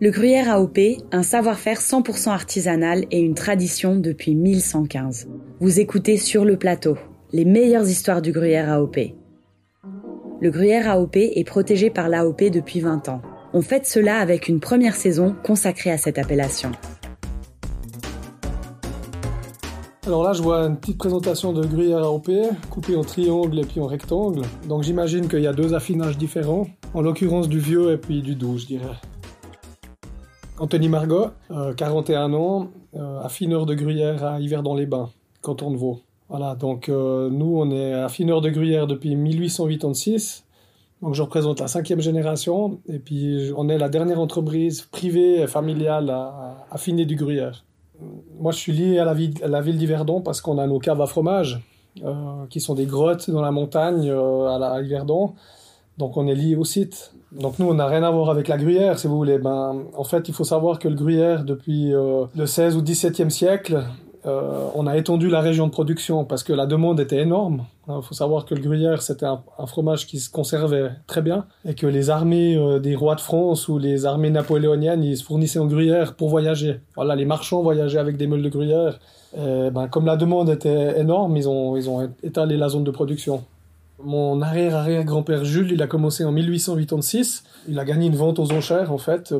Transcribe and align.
Le 0.00 0.12
gruyère 0.12 0.48
AOP, 0.48 0.78
un 1.10 1.24
savoir-faire 1.24 1.80
100% 1.80 2.28
artisanal 2.28 3.06
et 3.10 3.18
une 3.18 3.34
tradition 3.34 3.96
depuis 3.96 4.36
1115. 4.36 5.26
Vous 5.58 5.80
écoutez 5.80 6.16
Sur 6.18 6.44
le 6.44 6.56
plateau, 6.56 6.96
les 7.32 7.44
meilleures 7.44 7.88
histoires 7.88 8.22
du 8.22 8.30
gruyère 8.30 8.70
AOP. 8.70 8.96
Le 10.40 10.50
gruyère 10.52 10.88
AOP 10.88 11.16
est 11.16 11.44
protégé 11.44 11.90
par 11.90 12.08
l'AOP 12.08 12.44
depuis 12.44 12.78
20 12.78 13.08
ans. 13.08 13.22
On 13.52 13.60
fête 13.60 13.86
cela 13.86 14.18
avec 14.18 14.46
une 14.46 14.60
première 14.60 14.94
saison 14.94 15.34
consacrée 15.42 15.90
à 15.90 15.98
cette 15.98 16.18
appellation. 16.18 16.70
Alors 20.06 20.22
là, 20.22 20.32
je 20.32 20.42
vois 20.42 20.60
une 20.60 20.76
petite 20.76 20.98
présentation 20.98 21.52
de 21.52 21.66
gruyère 21.66 22.04
AOP, 22.04 22.30
coupée 22.70 22.94
en 22.94 23.02
triangle 23.02 23.58
et 23.58 23.64
puis 23.64 23.80
en 23.80 23.86
rectangle. 23.86 24.42
Donc 24.68 24.84
j'imagine 24.84 25.26
qu'il 25.26 25.40
y 25.40 25.48
a 25.48 25.52
deux 25.52 25.74
affinages 25.74 26.16
différents, 26.16 26.68
en 26.94 27.00
l'occurrence 27.00 27.48
du 27.48 27.58
vieux 27.58 27.90
et 27.90 27.96
puis 27.96 28.22
du 28.22 28.36
doux, 28.36 28.58
je 28.58 28.66
dirais. 28.66 28.94
Anthony 30.60 30.88
Margot, 30.88 31.28
41 31.76 32.32
euh, 32.32 32.36
ans, 32.36 32.68
euh, 32.96 33.20
affineur 33.20 33.64
de 33.64 33.74
gruyère 33.74 34.24
à 34.24 34.40
Yverdon-les-Bains, 34.40 35.10
canton 35.40 35.70
de 35.70 35.76
Vaud. 35.76 36.00
Voilà, 36.28 36.56
donc 36.56 36.88
euh, 36.88 37.30
nous, 37.30 37.58
on 37.58 37.70
est 37.70 37.92
affineur 37.92 38.40
de 38.40 38.50
gruyère 38.50 38.86
depuis 38.86 39.14
1886. 39.14 40.44
Donc 41.00 41.14
je 41.14 41.22
représente 41.22 41.60
la 41.60 41.68
cinquième 41.68 42.00
génération. 42.00 42.80
Et 42.88 42.98
puis 42.98 43.52
on 43.56 43.68
est 43.68 43.78
la 43.78 43.88
dernière 43.88 44.18
entreprise 44.18 44.82
privée 44.82 45.40
et 45.40 45.46
familiale 45.46 46.10
à, 46.10 46.66
affiner 46.70 47.06
du 47.06 47.14
gruyère. 47.14 47.64
Moi, 48.38 48.52
je 48.52 48.58
suis 48.58 48.72
lié 48.72 48.98
à 48.98 49.04
la, 49.04 49.14
ville, 49.14 49.34
à 49.42 49.48
la 49.48 49.60
ville 49.60 49.78
d'Yverdon 49.78 50.20
parce 50.20 50.40
qu'on 50.40 50.58
a 50.58 50.66
nos 50.66 50.78
caves 50.78 51.00
à 51.00 51.06
fromage, 51.06 51.60
qui 52.50 52.60
sont 52.60 52.74
des 52.74 52.86
grottes 52.86 53.30
dans 53.30 53.42
la 53.42 53.50
montagne 53.50 54.10
à, 54.10 54.80
Yverdon. 54.82 55.34
Donc 55.98 56.16
on 56.16 56.26
est 56.26 56.34
lié 56.34 56.56
au 56.56 56.64
site. 56.64 57.12
Donc 57.32 57.58
nous, 57.58 57.66
on 57.68 57.74
n'a 57.74 57.86
rien 57.86 58.02
à 58.02 58.10
voir 58.10 58.30
avec 58.30 58.48
la 58.48 58.56
gruyère, 58.56 58.98
si 58.98 59.06
vous 59.06 59.16
voulez. 59.16 59.38
Ben, 59.38 59.84
en 59.94 60.04
fait, 60.04 60.28
il 60.28 60.34
faut 60.34 60.44
savoir 60.44 60.78
que 60.78 60.88
le 60.88 60.94
gruyère, 60.94 61.44
depuis 61.44 61.94
euh, 61.94 62.24
le 62.36 62.46
16 62.46 62.76
ou 62.76 62.82
17e 62.82 63.28
siècle, 63.28 63.84
euh, 64.26 64.66
on 64.74 64.86
a 64.86 64.96
étendu 64.96 65.28
la 65.28 65.40
région 65.40 65.66
de 65.66 65.72
production 65.72 66.24
parce 66.24 66.42
que 66.42 66.52
la 66.52 66.66
demande 66.66 67.00
était 67.00 67.20
énorme. 67.20 67.64
Il 67.86 68.02
faut 68.02 68.14
savoir 68.14 68.44
que 68.46 68.54
le 68.54 68.60
gruyère, 68.60 69.02
c'était 69.02 69.26
un, 69.26 69.40
fromage 69.66 70.06
qui 70.06 70.20
se 70.20 70.30
conservait 70.30 70.90
très 71.06 71.22
bien 71.22 71.46
et 71.66 71.74
que 71.74 71.86
les 71.86 72.10
armées 72.10 72.56
euh, 72.56 72.78
des 72.78 72.96
rois 72.96 73.14
de 73.14 73.20
France 73.20 73.68
ou 73.68 73.78
les 73.78 74.06
armées 74.06 74.30
napoléoniennes, 74.30 75.04
ils 75.04 75.16
se 75.16 75.24
fournissaient 75.24 75.58
en 75.58 75.66
gruyère 75.66 76.14
pour 76.14 76.30
voyager. 76.30 76.80
Voilà, 76.96 77.14
les 77.14 77.26
marchands 77.26 77.62
voyageaient 77.62 77.98
avec 77.98 78.16
des 78.16 78.26
meules 78.26 78.42
de 78.42 78.48
gruyère. 78.48 78.98
ben, 79.36 79.88
comme 79.88 80.06
la 80.06 80.16
demande 80.16 80.48
était 80.48 80.98
énorme, 80.98 81.36
ils 81.36 81.48
ont 81.48 82.10
étalé 82.22 82.56
la 82.56 82.70
zone 82.70 82.84
de 82.84 82.90
production. 82.90 83.44
Mon 84.00 84.40
arrière-arrière-grand-père 84.42 85.44
Jules, 85.44 85.72
il 85.72 85.82
a 85.82 85.88
commencé 85.88 86.24
en 86.24 86.30
1886. 86.30 87.42
Il 87.68 87.80
a 87.80 87.84
gagné 87.84 88.06
une 88.06 88.14
vente 88.14 88.38
aux 88.38 88.52
enchères, 88.52 88.92
en 88.92 88.98
fait, 88.98 89.34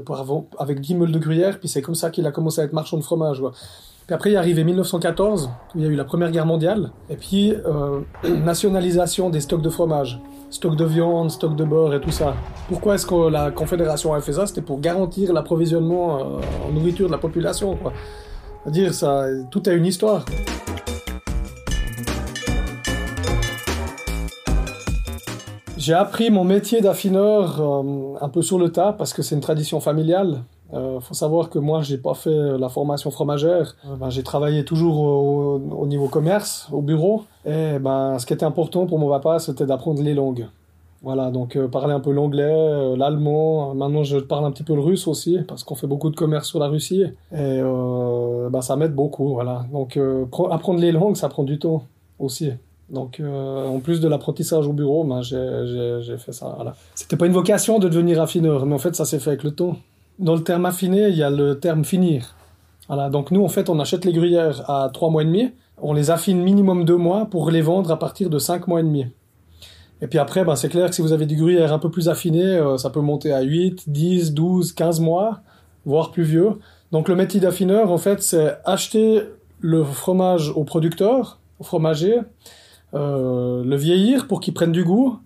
avec 0.58 0.80
10 0.80 0.96
meules 0.96 1.12
de 1.12 1.18
gruyère, 1.20 1.60
puis 1.60 1.68
c'est 1.68 1.80
comme 1.80 1.94
ça 1.94 2.10
qu'il 2.10 2.26
a 2.26 2.32
commencé 2.32 2.60
à 2.60 2.64
être 2.64 2.72
marchand 2.72 2.96
de 2.96 3.02
fromage. 3.02 3.40
Puis 4.08 4.14
après, 4.14 4.30
il 4.30 4.34
est 4.34 4.38
arrivé 4.38 4.64
1914, 4.64 5.48
où 5.74 5.78
il 5.78 5.84
y 5.84 5.86
a 5.86 5.88
eu 5.88 5.94
la 5.94 6.04
Première 6.04 6.32
Guerre 6.32 6.46
mondiale, 6.46 6.90
et 7.08 7.14
puis 7.14 7.52
euh, 7.52 8.00
nationalisation 8.44 9.30
des 9.30 9.40
stocks 9.40 9.62
de 9.62 9.70
fromage, 9.70 10.20
stock 10.50 10.74
de 10.74 10.84
viande, 10.84 11.30
stock 11.30 11.54
de 11.54 11.64
beurre 11.64 11.94
et 11.94 12.00
tout 12.00 12.10
ça. 12.10 12.34
Pourquoi 12.68 12.96
est-ce 12.96 13.06
que 13.06 13.28
la 13.30 13.52
Confédération 13.52 14.12
a 14.12 14.20
fait 14.20 14.32
ça? 14.32 14.46
C'était 14.46 14.62
pour 14.62 14.80
garantir 14.80 15.32
l'approvisionnement 15.32 16.18
euh, 16.18 16.40
en 16.68 16.72
nourriture 16.72 17.06
de 17.06 17.12
la 17.12 17.18
population. 17.18 17.76
Quoi. 17.76 17.92
C'est-à-dire, 18.64 18.92
ça, 18.92 19.26
tout 19.52 19.62
a 19.66 19.72
une 19.72 19.86
histoire. 19.86 20.24
J'ai 25.78 25.94
appris 25.94 26.28
mon 26.30 26.42
métier 26.42 26.80
d'affineur 26.80 27.60
euh, 27.60 28.14
un 28.20 28.28
peu 28.28 28.42
sur 28.42 28.58
le 28.58 28.72
tas 28.72 28.92
parce 28.92 29.12
que 29.12 29.22
c'est 29.22 29.36
une 29.36 29.40
tradition 29.40 29.78
familiale. 29.78 30.42
Il 30.72 30.76
euh, 30.76 31.00
faut 31.00 31.14
savoir 31.14 31.50
que 31.50 31.60
moi, 31.60 31.82
j'ai 31.82 31.98
pas 31.98 32.14
fait 32.14 32.58
la 32.58 32.68
formation 32.68 33.12
fromagère. 33.12 33.76
Euh, 33.86 33.94
ben, 33.94 34.10
j'ai 34.10 34.24
travaillé 34.24 34.64
toujours 34.64 34.98
au, 34.98 35.86
niveau 35.86 36.08
commerce, 36.08 36.68
au 36.72 36.82
bureau. 36.82 37.22
Et 37.46 37.78
ben, 37.78 38.18
ce 38.18 38.26
qui 38.26 38.32
était 38.32 38.44
important 38.44 38.86
pour 38.86 38.98
mon 38.98 39.08
papa, 39.08 39.38
c'était 39.38 39.66
d'apprendre 39.66 40.02
les 40.02 40.14
langues. 40.14 40.48
Voilà, 41.00 41.30
donc 41.30 41.56
parler 41.68 41.94
un 41.94 42.00
peu 42.00 42.10
l'anglais, 42.10 42.96
l'allemand. 42.96 43.72
Maintenant, 43.72 44.02
je 44.02 44.18
parle 44.18 44.46
un 44.46 44.50
petit 44.50 44.64
peu 44.64 44.74
le 44.74 44.80
russe 44.80 45.06
aussi 45.06 45.38
parce 45.46 45.62
qu'on 45.62 45.76
fait 45.76 45.86
beaucoup 45.86 46.10
de 46.10 46.16
commerce 46.16 46.48
sur 46.48 46.58
la 46.58 46.66
Russie. 46.66 47.04
Et 47.32 47.62
ben, 48.50 48.60
ça 48.62 48.74
m'aide 48.74 48.96
beaucoup. 48.96 49.28
Voilà, 49.28 49.64
donc 49.72 49.96
apprendre 50.50 50.80
les 50.80 50.90
langues, 50.90 51.14
ça 51.14 51.28
prend 51.28 51.44
du 51.44 51.60
temps 51.60 51.84
aussi. 52.18 52.50
Donc, 52.90 53.20
euh, 53.20 53.66
en 53.66 53.80
plus 53.80 54.00
de 54.00 54.08
l'apprentissage 54.08 54.66
au 54.66 54.72
bureau, 54.72 55.04
ben, 55.04 55.20
j'ai 55.22 56.16
fait 56.18 56.32
ça. 56.32 56.52
Voilà. 56.56 56.74
C'était 56.94 57.16
pas 57.16 57.26
une 57.26 57.32
vocation 57.32 57.78
de 57.78 57.88
devenir 57.88 58.20
affineur, 58.20 58.64
mais 58.66 58.74
en 58.74 58.78
fait, 58.78 58.96
ça 58.96 59.04
s'est 59.04 59.18
fait 59.18 59.30
avec 59.30 59.44
le 59.44 59.50
temps. 59.50 59.76
Dans 60.18 60.34
le 60.34 60.42
terme 60.42 60.66
affiner, 60.66 61.08
il 61.08 61.16
y 61.16 61.22
a 61.22 61.30
le 61.30 61.60
terme 61.60 61.84
finir. 61.84 62.34
Donc, 63.12 63.30
nous, 63.30 63.44
en 63.44 63.48
fait, 63.48 63.68
on 63.68 63.78
achète 63.80 64.04
les 64.04 64.12
gruyères 64.12 64.68
à 64.70 64.90
3 64.92 65.10
mois 65.10 65.22
et 65.22 65.26
demi. 65.26 65.50
On 65.80 65.92
les 65.92 66.10
affine 66.10 66.42
minimum 66.42 66.84
2 66.84 66.96
mois 66.96 67.26
pour 67.26 67.50
les 67.50 67.60
vendre 67.60 67.90
à 67.90 67.98
partir 67.98 68.30
de 68.30 68.38
5 68.38 68.66
mois 68.66 68.80
et 68.80 68.82
demi. 68.82 69.06
Et 70.00 70.06
puis 70.06 70.18
après, 70.18 70.44
ben, 70.44 70.56
c'est 70.56 70.68
clair 70.68 70.88
que 70.88 70.94
si 70.94 71.02
vous 71.02 71.12
avez 71.12 71.26
du 71.26 71.36
gruyère 71.36 71.72
un 71.72 71.78
peu 71.78 71.90
plus 71.90 72.08
affiné, 72.08 72.42
euh, 72.42 72.78
ça 72.78 72.88
peut 72.88 73.00
monter 73.00 73.32
à 73.32 73.42
8, 73.42 73.90
10, 73.90 74.32
12, 74.32 74.72
15 74.72 75.00
mois, 75.00 75.40
voire 75.84 76.10
plus 76.10 76.22
vieux. 76.22 76.52
Donc, 76.90 77.08
le 77.08 77.14
métier 77.14 77.40
d'affineur, 77.40 77.92
en 77.92 77.98
fait, 77.98 78.22
c'est 78.22 78.56
acheter 78.64 79.22
le 79.60 79.84
fromage 79.84 80.50
au 80.50 80.64
producteur, 80.64 81.40
au 81.58 81.64
fromager, 81.64 82.20
euh, 82.94 83.62
le 83.64 83.76
vieillir 83.76 84.26
pour 84.26 84.40
qu'il 84.40 84.54
prenne 84.54 84.72
du 84.72 84.84
goût, 84.84 85.18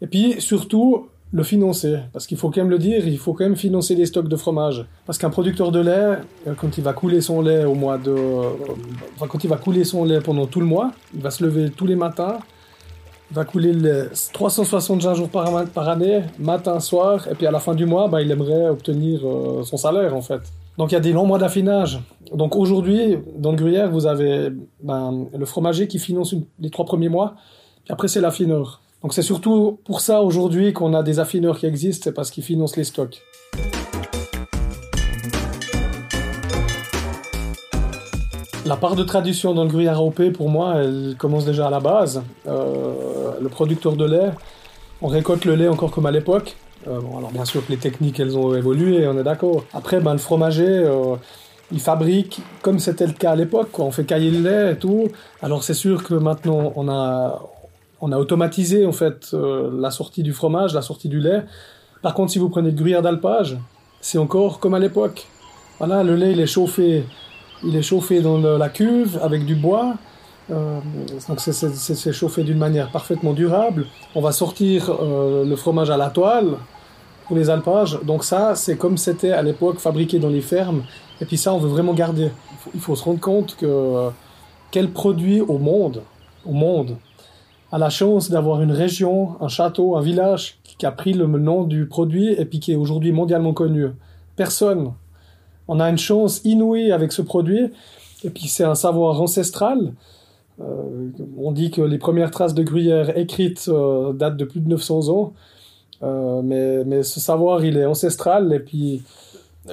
et 0.00 0.06
puis 0.06 0.40
surtout 0.40 1.08
le 1.32 1.42
financer. 1.42 1.98
Parce 2.12 2.26
qu'il 2.26 2.38
faut 2.38 2.50
quand 2.50 2.60
même 2.60 2.70
le 2.70 2.78
dire, 2.78 3.06
il 3.06 3.18
faut 3.18 3.34
quand 3.34 3.44
même 3.44 3.56
financer 3.56 3.94
les 3.94 4.06
stocks 4.06 4.28
de 4.28 4.36
fromage. 4.36 4.86
Parce 5.06 5.18
qu'un 5.18 5.30
producteur 5.30 5.70
de 5.72 5.80
lait, 5.80 6.18
euh, 6.46 6.54
quand 6.56 6.78
il 6.78 6.84
va 6.84 6.92
couler 6.92 7.20
son 7.20 7.42
lait 7.42 7.64
au 7.64 7.74
mois 7.74 7.98
de... 7.98 8.14
Enfin, 9.14 9.26
quand 9.28 9.44
il 9.44 9.50
va 9.50 9.56
couler 9.56 9.84
son 9.84 10.04
lait 10.04 10.20
pendant 10.20 10.46
tout 10.46 10.60
le 10.60 10.66
mois, 10.66 10.92
il 11.14 11.20
va 11.20 11.30
se 11.30 11.44
lever 11.44 11.70
tous 11.70 11.86
les 11.86 11.96
matins, 11.96 12.38
il 13.30 13.34
va 13.34 13.44
couler 13.44 13.72
le 13.72 14.10
365 14.32 15.14
jours 15.14 15.28
par, 15.28 15.66
par, 15.66 15.88
année, 15.88 16.22
matin, 16.38 16.80
soir, 16.80 17.28
et 17.30 17.34
puis 17.34 17.46
à 17.46 17.50
la 17.50 17.60
fin 17.60 17.74
du 17.74 17.84
mois, 17.84 18.08
bah, 18.08 18.22
il 18.22 18.30
aimerait 18.30 18.68
obtenir 18.68 19.20
euh, 19.24 19.62
son 19.64 19.76
salaire 19.76 20.14
en 20.14 20.22
fait. 20.22 20.40
Donc 20.78 20.92
il 20.92 20.94
y 20.94 20.96
a 20.96 21.00
des 21.00 21.12
longs 21.12 21.26
mois 21.26 21.38
d'affinage. 21.38 21.98
Donc 22.32 22.54
aujourd'hui, 22.54 23.18
dans 23.36 23.50
le 23.50 23.56
gruyère, 23.56 23.90
vous 23.90 24.06
avez 24.06 24.50
ben, 24.80 25.26
le 25.36 25.44
fromager 25.44 25.88
qui 25.88 25.98
finance 25.98 26.36
les 26.60 26.70
trois 26.70 26.84
premiers 26.84 27.08
mois, 27.08 27.34
puis 27.84 27.92
après 27.92 28.06
c'est 28.06 28.20
l'affineur. 28.20 28.80
Donc 29.02 29.12
c'est 29.12 29.22
surtout 29.22 29.80
pour 29.84 30.00
ça 30.00 30.22
aujourd'hui 30.22 30.72
qu'on 30.72 30.94
a 30.94 31.02
des 31.02 31.18
affineurs 31.18 31.58
qui 31.58 31.66
existent, 31.66 32.04
c'est 32.04 32.12
parce 32.12 32.30
qu'ils 32.30 32.44
financent 32.44 32.76
les 32.76 32.84
stocks. 32.84 33.20
La 38.64 38.76
part 38.76 38.94
de 38.94 39.02
tradition 39.02 39.54
dans 39.54 39.64
le 39.64 39.70
gruyère 39.70 39.98
AOP, 39.98 40.30
pour 40.32 40.48
moi, 40.48 40.76
elle 40.76 41.16
commence 41.18 41.44
déjà 41.44 41.66
à 41.66 41.70
la 41.70 41.80
base. 41.80 42.22
Euh, 42.46 43.32
le 43.40 43.48
producteur 43.48 43.96
de 43.96 44.04
lait, 44.04 44.30
on 45.02 45.08
récolte 45.08 45.44
le 45.44 45.56
lait 45.56 45.68
encore 45.68 45.90
comme 45.90 46.06
à 46.06 46.12
l'époque. 46.12 46.56
Euh, 46.86 47.00
bon, 47.00 47.18
alors 47.18 47.32
bien 47.32 47.44
sûr 47.44 47.66
que 47.66 47.72
les 47.72 47.78
techniques, 47.78 48.20
elles 48.20 48.36
ont 48.36 48.54
évolué, 48.54 49.06
on 49.08 49.18
est 49.18 49.24
d'accord. 49.24 49.64
Après, 49.72 50.00
ben, 50.00 50.12
le 50.12 50.18
fromager, 50.18 50.66
euh, 50.66 51.16
il 51.72 51.80
fabrique 51.80 52.40
comme 52.62 52.78
c'était 52.78 53.06
le 53.06 53.12
cas 53.12 53.32
à 53.32 53.36
l'époque, 53.36 53.78
on 53.78 53.90
fait 53.90 54.04
cailler 54.04 54.30
le 54.30 54.40
lait 54.40 54.72
et 54.72 54.76
tout. 54.76 55.08
Alors 55.42 55.64
c'est 55.64 55.74
sûr 55.74 56.04
que 56.04 56.14
maintenant, 56.14 56.72
on 56.76 56.88
a, 56.88 57.42
on 58.00 58.12
a 58.12 58.18
automatisé 58.18 58.86
en 58.86 58.92
fait 58.92 59.30
euh, 59.34 59.70
la 59.78 59.90
sortie 59.90 60.22
du 60.22 60.32
fromage, 60.32 60.74
la 60.74 60.82
sortie 60.82 61.08
du 61.08 61.20
lait. 61.20 61.42
Par 62.00 62.14
contre, 62.14 62.32
si 62.32 62.38
vous 62.38 62.48
prenez 62.48 62.70
le 62.70 62.76
gruyère 62.76 63.02
d'alpage, 63.02 63.58
c'est 64.00 64.18
encore 64.18 64.60
comme 64.60 64.74
à 64.74 64.78
l'époque. 64.78 65.26
Voilà, 65.78 66.04
le 66.04 66.14
lait, 66.14 66.32
il 66.32 66.40
est 66.40 66.46
chauffé, 66.46 67.04
il 67.64 67.74
est 67.74 67.82
chauffé 67.82 68.20
dans 68.20 68.38
la 68.38 68.68
cuve 68.68 69.18
avec 69.22 69.44
du 69.44 69.56
bois. 69.56 69.94
Euh, 70.50 70.80
donc 71.28 71.40
c'est 71.40 72.12
chauffé 72.12 72.42
d'une 72.42 72.58
manière 72.58 72.90
parfaitement 72.90 73.32
durable. 73.32 73.86
On 74.14 74.20
va 74.20 74.32
sortir 74.32 74.90
euh, 74.90 75.44
le 75.44 75.56
fromage 75.56 75.90
à 75.90 75.96
la 75.96 76.10
toile 76.10 76.56
pour 77.26 77.36
les 77.36 77.50
alpages. 77.50 77.98
Donc 78.02 78.24
ça, 78.24 78.54
c'est 78.54 78.76
comme 78.76 78.96
c'était 78.96 79.32
à 79.32 79.42
l'époque 79.42 79.78
fabriqué 79.78 80.18
dans 80.18 80.30
les 80.30 80.40
fermes. 80.40 80.82
Et 81.20 81.26
puis 81.26 81.36
ça, 81.36 81.52
on 81.52 81.58
veut 81.58 81.68
vraiment 81.68 81.92
garder. 81.92 82.30
Il 82.74 82.80
faut, 82.80 82.96
se 82.96 83.04
rendre 83.04 83.20
compte 83.20 83.56
que 83.56 83.66
euh, 83.66 84.10
quel 84.70 84.90
produit 84.90 85.40
au 85.40 85.58
monde, 85.58 86.02
au 86.46 86.52
monde, 86.52 86.96
a 87.70 87.78
la 87.78 87.90
chance 87.90 88.30
d'avoir 88.30 88.62
une 88.62 88.72
région, 88.72 89.36
un 89.42 89.48
château, 89.48 89.96
un 89.96 90.00
village 90.00 90.58
qui 90.78 90.86
a 90.86 90.92
pris 90.92 91.12
le 91.12 91.26
nom 91.26 91.64
du 91.64 91.86
produit 91.86 92.32
et 92.32 92.46
puis 92.46 92.60
qui 92.60 92.72
est 92.72 92.76
aujourd'hui 92.76 93.12
mondialement 93.12 93.52
connu. 93.52 93.88
Personne. 94.36 94.92
On 95.66 95.80
a 95.80 95.90
une 95.90 95.98
chance 95.98 96.40
inouïe 96.44 96.92
avec 96.92 97.12
ce 97.12 97.20
produit. 97.20 97.70
Et 98.24 98.30
puis 98.30 98.48
c'est 98.48 98.64
un 98.64 98.74
savoir 98.74 99.20
ancestral 99.20 99.92
euh, 100.60 101.10
on 101.36 101.52
dit 101.52 101.70
que 101.70 101.82
les 101.82 101.98
premières 101.98 102.30
traces 102.30 102.54
de 102.54 102.62
gruyère 102.62 103.16
écrites 103.16 103.66
euh, 103.68 104.12
datent 104.12 104.36
de 104.36 104.44
plus 104.44 104.60
de 104.60 104.68
900 104.68 105.08
ans, 105.08 105.32
euh, 106.02 106.42
mais, 106.84 107.02
ce 107.02 107.20
savoir, 107.20 107.64
il 107.64 107.76
est 107.76 107.84
ancestral, 107.84 108.52
et 108.52 108.60
puis 108.60 109.02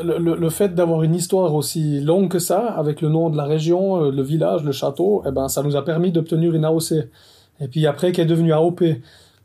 le, 0.03 0.49
fait 0.49 0.75
d'avoir 0.75 1.03
une 1.03 1.15
histoire 1.15 1.53
aussi 1.55 2.01
longue 2.01 2.29
que 2.29 2.39
ça, 2.39 2.59
avec 2.59 3.01
le 3.01 3.09
nom 3.09 3.29
de 3.29 3.37
la 3.37 3.45
région, 3.45 4.09
le 4.09 4.21
village, 4.21 4.63
le 4.63 4.73
château, 4.73 5.23
eh 5.25 5.31
ben, 5.31 5.47
ça 5.47 5.63
nous 5.63 5.75
a 5.75 5.85
permis 5.85 6.11
d'obtenir 6.11 6.53
une 6.53 6.65
AOC. 6.65 6.91
Et 7.61 7.67
puis 7.69 7.87
après, 7.87 8.11
qui 8.11 8.19
est 8.19 8.25
devenue 8.25 8.51
AOP. 8.51 8.83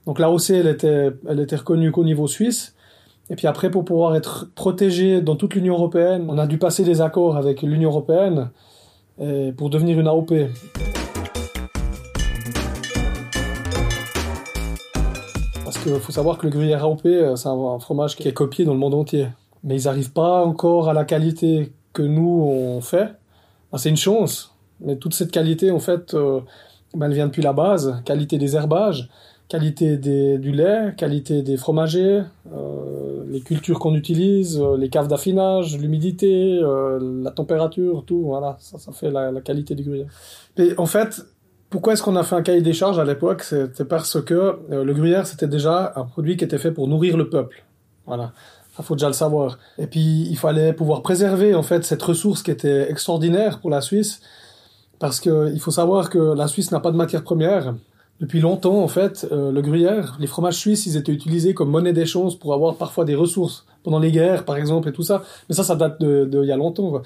Donc 0.07 0.19
l'AOC, 0.19 0.51
elle 0.51 0.67
était, 0.67 1.13
elle 1.29 1.39
était 1.39 1.57
reconnue 1.57 1.93
qu'au 1.93 2.05
niveau 2.05 2.27
suisse, 2.27 2.75
Et 3.29 3.37
puis 3.37 3.47
après, 3.47 3.71
pour 3.71 3.85
pouvoir 3.85 4.17
être 4.17 4.49
protégé 4.57 5.21
dans 5.21 5.37
toute 5.37 5.55
l'Union 5.55 5.75
européenne, 5.75 6.27
on 6.29 6.37
a 6.37 6.49
dû 6.49 6.59
passer 6.59 6.83
des 6.83 7.01
accords 7.01 7.37
avec 7.37 7.63
l'Union 7.63 7.91
européenne 7.91 8.51
pour 9.57 9.71
devenir 9.71 10.01
une 10.01 10.09
AOP. 10.09 10.33
Parce 15.71 15.85
qu'il 15.85 16.01
faut 16.01 16.11
savoir 16.11 16.37
que 16.37 16.47
le 16.47 16.51
gruyère 16.51 16.83
AOP, 16.83 17.03
c'est 17.37 17.47
un 17.47 17.79
fromage 17.79 18.17
qui 18.17 18.27
est 18.27 18.33
copié 18.33 18.65
dans 18.65 18.73
le 18.73 18.81
monde 18.81 18.95
entier. 18.95 19.29
Mais 19.63 19.81
ils 19.81 19.85
n'arrivent 19.85 20.11
pas 20.11 20.45
encore 20.45 20.89
à 20.89 20.93
la 20.93 21.05
qualité 21.05 21.71
que 21.93 22.03
nous, 22.03 22.43
on 22.43 22.81
fait. 22.81 23.13
c'est 23.77 23.89
une 23.89 23.97
chance. 23.97 24.53
Mais 24.81 24.97
toute 24.97 25.15
cette 25.15 25.31
qualité, 25.31 25.71
en 25.71 25.79
fait, 25.79 26.15
euh, 26.15 26.41
ben, 26.93 27.07
elle 27.07 27.13
vient 27.13 27.29
depuis 27.29 27.43
la 27.43 27.53
base. 27.53 28.03
Qualité 28.05 28.37
des 28.37 28.57
herbages, 28.57 29.11
qualité 29.47 29.97
du 29.97 30.51
lait, 30.51 30.93
qualité 30.97 31.43
des 31.43 31.57
fromagers, 31.57 32.23
euh, 32.53 33.25
les 33.29 33.41
cultures 33.41 33.79
qu'on 33.79 33.95
utilise, 33.95 34.61
euh, 34.61 34.77
les 34.77 34.89
caves 34.89 35.07
d'affinage, 35.07 35.79
l'humidité, 35.79 36.61
la 37.01 37.31
température, 37.31 38.03
tout. 38.05 38.23
Voilà, 38.25 38.57
ça, 38.59 38.79
ça 38.79 38.91
fait 38.91 39.13
la, 39.13 39.31
la 39.31 39.41
qualité 39.41 39.77
du 39.77 39.85
gruyère. 39.85 40.09
Et 40.57 40.75
en 40.79 40.87
fait, 40.87 41.23
pourquoi 41.71 41.93
est-ce 41.95 42.03
qu'on 42.03 42.17
a 42.17 42.25
fait 42.25 42.35
un 42.35 42.43
cahier 42.43 42.63
des 42.63 42.73
charges 42.73 42.99
à 42.99 43.05
l'époque? 43.05 43.43
C'était 43.43 43.85
parce 43.85 44.21
que 44.21 44.59
le 44.69 44.93
gruyère, 44.93 45.27
c'était 45.27 45.47
déjà 45.47 45.93
un 45.97 46.05
produit 46.05 46.37
qui 46.37 46.45
était 46.45 46.59
fait 46.59 46.73
pour 46.73 46.89
nourrir 46.89 47.17
le 47.17 47.31
peuple. 47.31 47.65
Voilà. 48.07 48.33
Il 48.79 48.85
faut 48.85 48.95
déjà 48.95 49.09
le 49.09 49.13
savoir. 49.13 49.59
Et 49.79 49.87
puis, 49.87 50.27
il 50.31 50.37
fallait 50.37 50.73
pouvoir 50.73 51.03
préserver, 51.03 51.55
en 51.55 51.63
fait, 51.63 51.85
cette 51.85 52.03
ressource 52.03 52.43
qui 52.43 52.51
était 52.51 52.91
extraordinaire 52.91 53.61
pour 53.61 53.71
la 53.71 53.83
Suisse. 53.83 54.21
Parce 54.99 55.21
que 55.21 55.51
il 55.53 55.61
faut 55.61 55.71
savoir 55.71 56.11
que 56.11 56.19
la 56.19 56.49
Suisse 56.49 56.73
n'a 56.73 56.81
pas 56.81 56.91
de 56.91 56.97
matière 56.97 57.23
première. 57.23 57.75
Depuis 58.21 58.41
longtemps, 58.41 58.83
en 58.83 58.89
fait, 58.89 59.27
euh, 59.33 59.51
le 59.51 59.63
gruyère, 59.63 60.17
les 60.21 60.27
fromages 60.27 60.57
suisses, 60.57 60.87
ils 60.87 60.97
étaient 60.97 61.13
utilisés 61.13 61.55
comme 61.55 61.71
monnaie 61.71 61.95
d'échange 61.95 62.39
pour 62.39 62.53
avoir 62.53 62.77
parfois 62.77 63.07
des 63.07 63.15
ressources 63.15 63.65
pendant 63.83 63.99
les 63.99 64.13
guerres, 64.13 64.45
par 64.45 64.57
exemple, 64.57 64.89
et 64.89 64.93
tout 64.93 65.03
ça. 65.03 65.23
Mais 65.49 65.55
ça, 65.55 65.65
ça 65.65 65.75
date 65.75 66.01
de, 66.01 66.27
de 66.27 66.43
il 66.43 66.49
y 66.49 66.53
a 66.53 66.57
longtemps. 66.57 66.91
Quoi. 66.91 67.03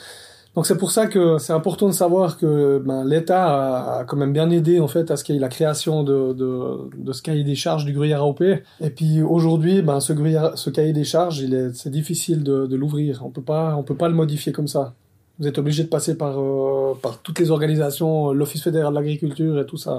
Donc 0.55 0.67
c'est 0.67 0.79
pour 0.79 0.93
ça 0.93 1.09
que 1.09 1.39
c'est 1.39 1.53
important 1.53 1.89
de 1.89 1.93
savoir 1.93 2.39
que 2.39 2.81
ben, 2.85 3.05
l'État 3.05 3.99
a, 3.99 4.05
quand 4.05 4.17
même 4.17 4.33
bien 4.33 4.49
aidé 4.51 4.79
en 4.79 4.87
fait 4.87 5.11
à 5.11 5.17
ce 5.17 5.25
qu'il 5.25 5.35
y 5.35 5.39
ait 5.39 5.41
la 5.41 5.49
création 5.49 6.05
de, 6.05 6.37
ce 7.13 7.23
cahier 7.23 7.43
des 7.43 7.57
charges 7.57 7.85
du 7.85 7.93
gruyère 7.93 8.21
AOP. 8.21 8.43
Et 8.43 8.91
puis 8.91 9.21
aujourd'hui, 9.21 9.83
ben, 9.83 9.99
ce, 9.99 10.13
cahier 10.71 10.93
des 10.93 11.05
charges, 11.05 11.45
c'est 11.75 11.91
difficile 11.91 12.45
de, 12.45 12.77
l'ouvrir. 12.77 13.23
On 13.25 13.33
on 13.35 13.83
peut 13.83 13.97
pas 13.97 14.09
le 14.09 14.15
modifier 14.15 14.53
comme 14.53 14.69
ça. 14.69 14.95
Vous 15.41 15.49
êtes 15.49 15.59
obligé 15.59 15.83
de 15.83 15.89
passer 15.89 16.17
par, 16.17 16.41
euh, 16.41 16.95
toutes 17.25 17.41
les 17.41 17.51
organisations, 17.51 18.33
l'Office 18.33 18.63
fédéral 18.63 18.93
de 18.93 18.99
l'agriculture 19.01 19.59
et 19.59 19.67
tout 19.67 19.77
ça. 19.77 19.99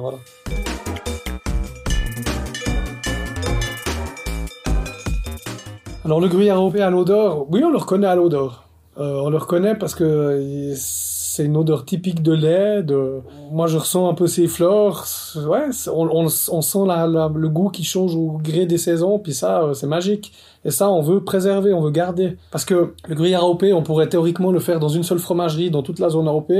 Alors 6.06 6.22
le 6.22 6.30
gruyère 6.30 6.56
AOP 6.58 6.78
à 6.78 6.90
l'odeur, 6.90 7.52
oui 7.52 7.62
on 7.66 7.72
le 7.72 7.78
reconnaît 7.78 8.08
à 8.08 8.16
l'odeur. 8.16 8.66
Euh, 8.98 9.20
on 9.20 9.30
le 9.30 9.38
reconnaît 9.38 9.76
parce 9.76 9.94
que 9.94 10.74
c'est 10.76 11.44
une 11.44 11.58
odeur 11.58 11.84
typique 11.84 12.24
de 12.24 12.32
lait. 12.32 12.82
De... 12.82 13.20
Moi, 13.52 13.68
je 13.68 13.78
ressens 13.78 14.10
un 14.10 14.14
peu 14.14 14.28
ces 14.28 14.48
fleurs. 14.48 15.06
Ouais, 15.48 15.68
on, 15.92 16.30
sent 16.30 16.78
le 16.78 17.48
goût 17.48 17.70
qui 17.70 17.84
change 17.84 18.16
au 18.16 18.40
gré 18.42 18.66
des 18.66 18.78
saisons. 18.78 19.20
Puis 19.20 19.34
ça, 19.34 19.64
euh, 19.64 19.74
c'est 19.74 19.88
magique. 19.88 20.32
Et 20.64 20.72
ça, 20.72 20.90
on 20.90 21.02
veut 21.02 21.24
préserver, 21.24 21.74
on 21.74 21.82
veut 21.82 21.92
garder. 21.92 22.38
Parce 22.52 22.64
que 22.64 22.94
le 23.08 23.16
gruyère 23.16 23.44
AOP, 23.44 23.66
on 23.74 23.84
pourrait 23.84 24.08
théoriquement 24.08 24.52
le 24.52 24.60
faire 24.60 24.80
dans 24.80 24.90
une 24.90 25.04
seule 25.04 25.20
fromagerie, 25.20 25.70
dans 25.70 25.84
toute 25.84 26.00
la 26.00 26.10
zone 26.10 26.28
AOP. 26.28 26.52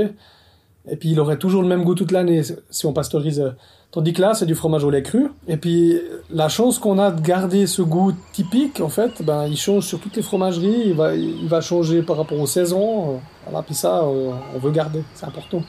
Et 0.88 0.96
puis, 0.96 1.10
il 1.10 1.20
aurait 1.20 1.38
toujours 1.38 1.62
le 1.62 1.68
même 1.68 1.84
goût 1.84 1.94
toute 1.94 2.12
l'année 2.12 2.42
si 2.70 2.86
on 2.86 2.92
pasteurisait. 2.92 3.52
Tandis 3.96 4.12
que 4.12 4.20
là, 4.20 4.34
c'est 4.34 4.44
du 4.44 4.54
fromage 4.54 4.84
au 4.84 4.90
lait 4.90 5.02
cru. 5.02 5.30
Et 5.48 5.56
puis, 5.56 5.98
la 6.28 6.50
chance 6.50 6.78
qu'on 6.78 6.98
a 6.98 7.10
de 7.10 7.22
garder 7.22 7.66
ce 7.66 7.80
goût 7.80 8.12
typique, 8.34 8.82
en 8.82 8.90
fait, 8.90 9.22
ben, 9.22 9.46
il 9.46 9.56
change 9.56 9.84
sur 9.84 9.98
toutes 9.98 10.16
les 10.16 10.22
fromageries. 10.22 10.82
Il 10.88 10.92
va, 10.92 11.14
il 11.14 11.48
va 11.48 11.62
changer 11.62 12.02
par 12.02 12.18
rapport 12.18 12.38
aux 12.38 12.46
saisons. 12.46 13.20
Voilà, 13.46 13.62
puis 13.62 13.74
ça, 13.74 14.02
euh, 14.02 14.32
on 14.54 14.58
veut 14.58 14.70
garder. 14.70 15.02
C'est 15.14 15.24
important. 15.24 15.62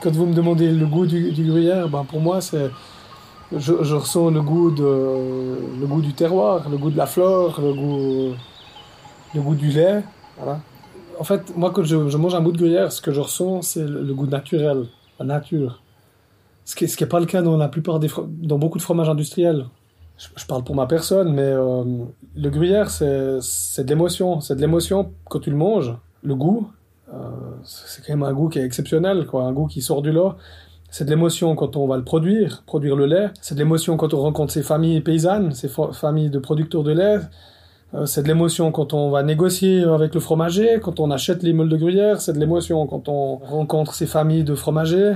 Quand 0.00 0.10
vous 0.10 0.24
me 0.24 0.32
demandez 0.32 0.70
le 0.70 0.86
goût 0.86 1.04
du, 1.04 1.32
du 1.32 1.44
gruyère, 1.44 1.90
ben, 1.90 2.06
pour 2.08 2.18
moi, 2.18 2.40
c'est, 2.40 2.70
je, 3.54 3.74
ressens 3.74 4.30
le 4.30 4.40
goût 4.40 4.70
de, 4.70 4.82
le 5.78 5.86
goût 5.86 6.00
du 6.00 6.14
terroir, 6.14 6.66
le 6.70 6.78
goût 6.78 6.88
de 6.88 6.96
la 6.96 7.04
fleur, 7.04 7.60
le 7.60 7.74
goût, 7.74 8.34
le 9.34 9.40
goût 9.42 9.54
du 9.54 9.68
lait. 9.68 10.02
Voilà. 10.38 10.60
En 11.20 11.24
fait, 11.24 11.54
moi, 11.54 11.72
quand 11.72 11.84
je, 11.84 12.16
mange 12.16 12.34
un 12.34 12.40
bout 12.40 12.52
de 12.52 12.58
gruyère, 12.58 12.90
ce 12.90 13.02
que 13.02 13.12
je 13.12 13.20
ressens, 13.20 13.60
c'est 13.60 13.86
le 13.86 14.14
goût 14.14 14.26
naturel, 14.26 14.86
la 15.20 15.26
nature. 15.26 15.82
Ce 16.66 16.74
qui 16.74 16.84
n'est 16.84 17.08
pas 17.08 17.20
le 17.20 17.26
cas 17.26 17.42
dans 17.42 17.56
la 17.56 17.68
plupart 17.68 18.00
des 18.00 18.08
dans 18.26 18.58
beaucoup 18.58 18.76
de 18.76 18.82
fromages 18.82 19.08
industriels. 19.08 19.66
Je, 20.18 20.46
parle 20.46 20.64
pour 20.64 20.74
ma 20.74 20.86
personne, 20.86 21.32
mais 21.32 21.42
euh, 21.42 21.84
le 22.34 22.50
gruyère, 22.50 22.90
c'est 22.90 23.04
de 23.84 23.88
l'émotion. 23.88 24.40
C'est 24.40 24.56
de 24.56 24.60
l'émotion 24.60 25.12
quand 25.28 25.40
tu 25.40 25.50
le 25.50 25.56
manges. 25.56 25.94
Le 26.22 26.34
goût, 26.34 26.68
euh, 27.14 27.18
c'est 27.62 28.04
quand 28.04 28.14
même 28.14 28.24
un 28.24 28.32
goût 28.32 28.48
qui 28.48 28.58
est 28.58 28.64
exceptionnel, 28.64 29.26
quoi. 29.26 29.44
Un 29.44 29.52
goût 29.52 29.66
qui 29.66 29.80
sort 29.80 30.02
du 30.02 30.10
lot. 30.10 30.32
C'est 30.90 31.04
de 31.04 31.10
l'émotion 31.10 31.54
quand 31.54 31.76
on 31.76 31.86
va 31.86 31.96
le 31.98 32.04
produire, 32.04 32.64
produire 32.66 32.96
le 32.96 33.06
lait. 33.06 33.30
C'est 33.40 33.54
de 33.54 33.60
l'émotion 33.60 33.96
quand 33.96 34.12
on 34.12 34.20
rencontre 34.20 34.52
ces 34.52 34.62
familles 34.62 35.00
paysannes, 35.02 35.52
ces 35.52 35.70
familles 35.92 36.30
de 36.30 36.38
producteurs 36.40 36.82
de 36.82 36.92
lait. 36.92 37.18
Euh, 37.94 38.06
c'est 38.06 38.22
de 38.24 38.28
l'émotion 38.28 38.72
quand 38.72 38.92
on 38.92 39.10
va 39.10 39.22
négocier 39.22 39.84
avec 39.84 40.14
le 40.14 40.20
fromager, 40.20 40.80
quand 40.82 40.98
on 40.98 41.12
achète 41.12 41.44
les 41.44 41.52
meules 41.52 41.68
de 41.68 41.76
gruyère. 41.76 42.20
C'est 42.20 42.32
de 42.32 42.40
l'émotion 42.40 42.84
quand 42.88 43.08
on 43.08 43.36
rencontre 43.36 43.94
ces 43.94 44.06
familles 44.06 44.42
de 44.42 44.56
fromagers 44.56 45.14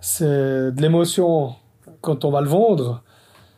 c'est 0.00 0.24
de 0.24 0.80
l'émotion 0.80 1.54
quand 2.00 2.24
on 2.24 2.30
va 2.30 2.40
le 2.40 2.48
vendre, 2.48 3.02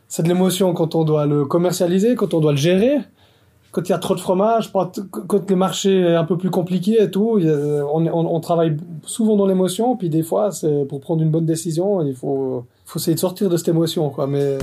c'est 0.07 0.23
de 0.23 0.27
l'émotion 0.27 0.73
quand 0.73 0.95
on 0.95 1.03
doit 1.03 1.25
le 1.25 1.45
commercialiser, 1.45 2.15
quand 2.15 2.33
on 2.33 2.39
doit 2.39 2.51
le 2.51 2.57
gérer, 2.57 2.97
quand 3.71 3.87
il 3.87 3.89
y 3.89 3.93
a 3.93 3.97
trop 3.97 4.15
de 4.15 4.19
fromage, 4.19 4.71
quand 4.71 5.49
le 5.49 5.55
marché 5.55 6.01
est 6.01 6.15
un 6.15 6.25
peu 6.25 6.37
plus 6.37 6.49
compliqué 6.49 7.01
et 7.01 7.09
tout, 7.09 7.39
on, 7.39 8.05
on, 8.05 8.39
travaille 8.41 8.75
souvent 9.05 9.37
dans 9.37 9.45
l'émotion, 9.45 9.95
puis 9.95 10.09
des 10.09 10.23
fois, 10.23 10.51
c'est 10.51 10.85
pour 10.85 10.99
prendre 10.99 11.21
une 11.21 11.31
bonne 11.31 11.45
décision, 11.45 12.01
il 12.01 12.15
faut, 12.15 12.65
essayer 12.95 13.15
de 13.15 13.19
sortir 13.19 13.49
de 13.49 13.55
cette 13.55 13.69
émotion. 13.69 14.11
Mais 14.27 14.57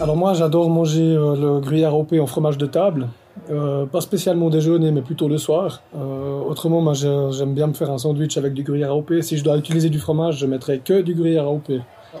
alors 0.00 0.16
moi, 0.16 0.32
j'adore 0.32 0.70
manger 0.70 1.02
euh, 1.02 1.36
le 1.36 1.60
gruyère 1.60 1.94
râpé 1.94 2.20
en 2.20 2.26
fromage 2.26 2.56
de 2.56 2.66
table. 2.66 3.08
Euh, 3.50 3.86
pas 3.86 4.00
spécialement 4.00 4.50
déjeuner, 4.50 4.90
mais 4.90 5.00
plutôt 5.00 5.28
le 5.28 5.38
soir. 5.38 5.82
Euh, 5.96 6.40
autrement, 6.40 6.80
moi, 6.80 6.92
j'aime 6.92 7.54
bien 7.54 7.66
me 7.66 7.72
faire 7.72 7.90
un 7.90 7.98
sandwich 7.98 8.36
avec 8.36 8.52
du 8.52 8.62
gruyère 8.62 8.90
AOP. 8.90 9.22
Si 9.22 9.38
je 9.38 9.44
dois 9.44 9.56
utiliser 9.56 9.88
du 9.88 9.98
fromage, 9.98 10.38
je 10.38 10.46
mettrai 10.46 10.80
que 10.80 11.00
du 11.00 11.14
gruyère 11.14 11.44
AOP. 11.44 11.72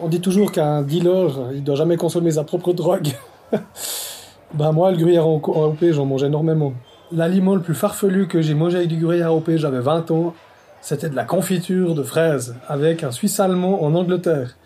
On 0.02 0.08
dit 0.08 0.20
toujours 0.20 0.52
qu'un 0.52 0.82
dealer, 0.82 1.30
il 1.54 1.64
doit 1.64 1.74
jamais 1.74 1.96
consommer 1.96 2.30
sa 2.30 2.44
propre 2.44 2.72
drogue. 2.72 3.08
ben 4.54 4.72
moi, 4.72 4.90
le 4.90 4.96
gruyère 4.96 5.24
AOP, 5.24 5.84
j'en 5.90 6.06
mange 6.06 6.22
énormément. 6.22 6.72
L'aliment 7.12 7.54
le 7.54 7.62
plus 7.62 7.74
farfelu 7.74 8.26
que 8.26 8.40
j'ai 8.40 8.54
mangé 8.54 8.78
avec 8.78 8.88
du 8.88 8.96
gruyère 8.96 9.28
AOP, 9.28 9.50
j'avais 9.56 9.80
20 9.80 10.10
ans, 10.10 10.34
c'était 10.80 11.10
de 11.10 11.16
la 11.16 11.24
confiture 11.24 11.94
de 11.94 12.02
fraises 12.02 12.56
avec 12.68 13.02
un 13.02 13.10
Suisse 13.10 13.38
allemand 13.40 13.82
en 13.82 13.94
Angleterre. 13.94 14.56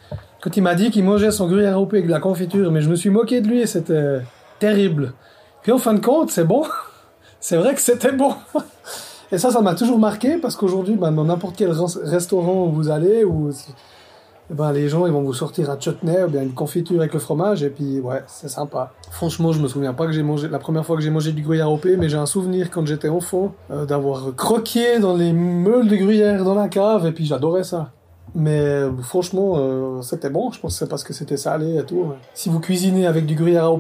Quand 0.40 0.57
il 0.57 0.62
m'a 0.62 0.75
dit 0.75 0.90
qu'il 0.90 1.04
mangeait 1.04 1.31
son 1.31 1.47
gruyère 1.47 1.75
AOP 1.75 1.95
avec 1.95 2.07
de 2.07 2.11
la 2.11 2.21
confiture, 2.21 2.71
mais 2.71 2.83
je 2.83 2.90
me 2.90 2.97
suis 2.97 3.11
moqué 3.11 3.40
de 3.40 3.49
lui, 3.49 3.66
c'était 3.66 4.21
terrible. 4.59 5.12
Puis 5.62 5.73
en 5.73 5.78
fin 5.78 5.95
de 5.95 6.00
compte, 6.00 6.31
c'est 6.31 6.45
bon. 6.45 6.64
c'est 7.40 7.57
vrai 7.57 7.75
que 7.75 7.81
c'était 7.81 8.12
bon. 8.12 8.35
Et 9.31 9.38
ça, 9.38 9.50
ça 9.50 9.61
m'a 9.62 9.75
toujours 9.75 9.99
marqué 9.99 10.37
parce 10.37 10.57
qu'aujourd'hui, 10.57 10.97
ben, 10.97 11.12
dans 11.12 11.25
n'importe 11.25 11.57
quel 11.57 11.73
restaurant 12.04 12.66
où 12.66 12.73
vous 12.73 12.90
allez, 12.90 13.25
où 13.25 13.50
ben, 14.50 14.73
les 14.73 14.88
gens 14.88 15.07
ils 15.07 15.12
vont 15.12 15.23
vous 15.23 15.33
sortir 15.33 15.71
un 15.71 15.81
chutney 15.81 16.23
ou 16.25 16.28
bien 16.28 16.42
une 16.42 16.52
confiture 16.52 17.00
avec 17.00 17.14
le 17.14 17.21
fromage 17.21 17.62
et 17.62 17.71
puis 17.71 18.00
ouais, 18.00 18.23
c'est 18.26 18.49
sympa. 18.49 18.92
Franchement, 19.11 19.52
je 19.52 19.61
me 19.61 19.69
souviens 19.69 19.95
pas 19.95 20.04
que 20.07 20.12
j'ai 20.12 20.23
mangé 20.23 20.49
la 20.49 20.59
première 20.59 20.85
fois 20.85 20.97
que 20.97 21.02
j'ai 21.02 21.11
mangé 21.11 21.33
du 21.33 21.42
gruyère 21.42 21.71
au 21.71 21.81
mais 21.99 22.09
j'ai 22.11 22.19
un 22.19 22.26
souvenir 22.26 22.71
quand 22.71 22.87
j'étais 22.87 23.09
enfant 23.09 23.54
euh, 23.71 23.87
d'avoir 23.87 24.35
croqué 24.37 24.99
dans 24.99 25.16
les 25.16 25.33
meules 25.33 25.88
de 25.88 25.97
gruyère 25.97 26.45
dans 26.45 26.54
la 26.54 26.69
cave 26.69 27.07
et 27.07 27.12
puis 27.12 27.25
j'adorais 27.25 27.64
ça. 27.64 27.90
Mais 28.35 28.83
franchement, 29.02 29.54
euh, 29.57 30.02
c'était 30.02 30.31
bon. 30.31 30.50
Je 30.50 30.61
pense 30.61 30.75
que 30.75 30.78
c'est 30.78 30.88
parce 30.88 31.04
que 31.04 31.12
c'était 31.12 31.37
salé 31.37 31.78
et 31.78 31.85
tout. 31.85 32.12
Si 32.35 32.49
vous 32.49 32.61
cuisinez 32.61 33.07
avec 33.07 33.26
du 33.26 33.35
gruyère 33.35 33.64
à 33.64 33.71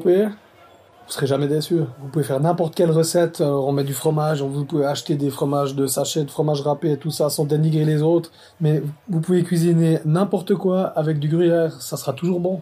vous 1.06 1.12
serez 1.12 1.26
jamais 1.26 1.48
déçu. 1.48 1.76
Vous 1.76 2.08
pouvez 2.10 2.24
faire 2.24 2.40
n'importe 2.40 2.74
quelle 2.74 2.90
recette, 2.90 3.40
euh, 3.40 3.50
on 3.50 3.72
met 3.72 3.84
du 3.84 3.94
fromage, 3.94 4.42
vous 4.42 4.64
pouvez 4.64 4.86
acheter 4.86 5.16
des 5.16 5.30
fromages 5.30 5.74
de 5.74 5.86
sachet, 5.86 6.24
de 6.24 6.30
fromage 6.30 6.62
râpé 6.62 6.96
tout 6.96 7.10
ça 7.10 7.28
sans 7.28 7.44
dénigrer 7.44 7.84
les 7.84 8.02
autres, 8.02 8.30
mais 8.60 8.82
vous 9.08 9.20
pouvez 9.20 9.42
cuisiner 9.42 10.00
n'importe 10.04 10.54
quoi 10.54 10.84
avec 10.84 11.18
du 11.18 11.28
gruyère, 11.28 11.80
ça 11.80 11.96
sera 11.96 12.12
toujours 12.12 12.40
bon. 12.40 12.60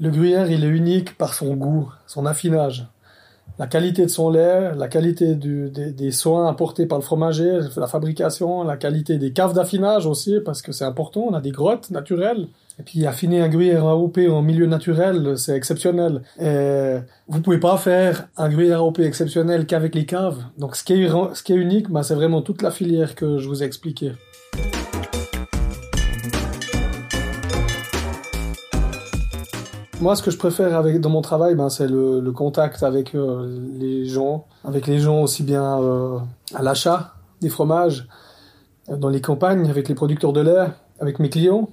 Le 0.00 0.10
gruyère, 0.10 0.50
il 0.50 0.64
est 0.64 0.68
unique 0.68 1.18
par 1.18 1.34
son 1.34 1.54
goût, 1.54 1.90
son 2.06 2.24
affinage. 2.24 2.86
La 3.58 3.66
qualité 3.66 4.02
de 4.02 4.10
son 4.10 4.30
lait, 4.30 4.72
la 4.76 4.86
qualité 4.86 5.34
des, 5.34 6.12
soins 6.12 6.48
apportés 6.48 6.86
par 6.86 6.98
le 6.98 7.02
fromager, 7.02 7.58
la 7.76 7.88
fabrication, 7.88 8.62
la 8.62 8.76
qualité 8.76 9.18
des 9.18 9.32
caves 9.32 9.54
d'affinage 9.54 10.06
aussi, 10.06 10.38
parce 10.44 10.62
que 10.62 10.70
c'est 10.70 10.84
important, 10.84 11.22
on 11.28 11.34
a 11.34 11.40
des 11.40 11.50
grottes 11.50 11.90
naturelles. 11.90 12.46
Et 12.80 12.84
puis 12.84 13.06
affiner 13.06 13.40
un 13.40 13.48
gruyère 13.48 13.84
AOP 13.86 14.18
en 14.30 14.40
milieu 14.40 14.66
naturel, 14.66 15.36
c'est 15.36 15.56
exceptionnel. 15.56 16.22
Et 16.40 16.98
vous 17.26 17.40
pouvez 17.40 17.58
pas 17.58 17.76
faire 17.76 18.28
un 18.36 18.48
gruyère 18.48 18.78
AOP 18.78 19.00
exceptionnel 19.00 19.66
qu'avec 19.66 19.96
les 19.96 20.06
caves. 20.06 20.44
Donc 20.58 20.76
ce 20.76 20.84
qui 20.84 20.92
est, 20.92 21.56
unique, 21.56 21.90
bah, 21.90 22.04
c'est 22.04 22.14
vraiment 22.14 22.40
toute 22.40 22.62
la 22.62 22.70
filière 22.70 23.16
que 23.16 23.38
je 23.38 23.48
vous 23.48 23.62
ai 23.62 23.66
expliqué. 23.66 24.12
moi, 30.00 30.14
ce 30.14 30.22
que 30.22 30.30
je 30.30 30.38
préfère 30.38 30.84
dans 31.00 31.10
mon 31.10 31.22
travail, 31.22 31.56
ben, 31.56 31.68
c'est 31.68 31.88
le, 31.88 32.30
contact 32.30 32.84
avec 32.84 33.16
euh, 33.16 33.60
les 33.78 34.04
gens, 34.04 34.46
avec 34.64 34.86
les 34.86 35.00
gens 35.00 35.22
aussi 35.22 35.42
bien 35.42 35.80
euh, 35.80 36.18
à 36.54 36.62
l'achat 36.62 37.14
des 37.40 37.48
fromages, 37.48 38.06
dans 38.88 39.08
les 39.08 39.20
campagnes, 39.20 39.68
avec 39.68 39.88
les 39.88 39.96
producteurs 39.96 40.32
de 40.32 40.40
lait, 40.40 40.68
avec 41.00 41.18
mes 41.18 41.28
clients, 41.28 41.68